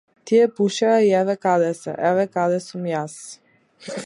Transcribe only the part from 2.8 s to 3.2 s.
јас.